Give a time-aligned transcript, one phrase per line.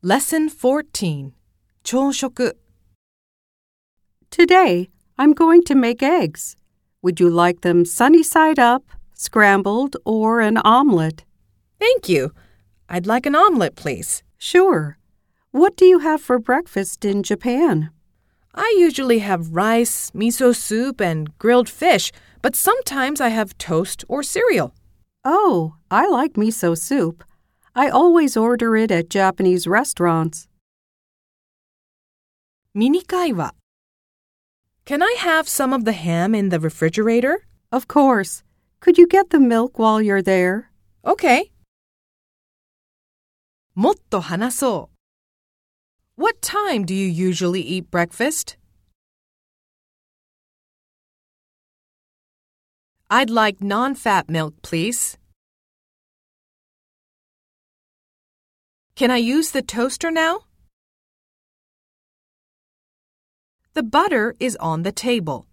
[0.00, 1.32] Lesson 14
[1.82, 2.54] 朝食
[4.30, 6.54] Today, I'm going to make eggs.
[7.02, 8.84] Would you like them sunny side up,
[9.14, 11.24] scrambled, or an omelet?
[11.80, 12.32] Thank you.
[12.88, 14.22] I'd like an omelet, please.
[14.36, 14.98] Sure.
[15.50, 17.90] What do you have for breakfast in Japan?
[18.54, 24.22] I usually have rice, miso soup, and grilled fish, but sometimes I have toast or
[24.22, 24.72] cereal.
[25.24, 27.24] Oh, I like miso soup.
[27.77, 30.47] I always order it at Japanese restaurants.
[32.75, 33.53] ミニ会話
[34.85, 37.45] Can I have some of the ham in the refrigerator?
[37.71, 38.43] Of course.
[38.79, 40.71] Could you get the milk while you're there?
[41.05, 41.51] Okay.
[43.75, 44.89] もっと話そ
[46.17, 48.57] う What time do you usually eat breakfast?
[53.09, 55.17] I'd like non-fat milk, please.
[58.98, 60.40] Can I use the toaster now?
[63.74, 65.47] The butter is on the table.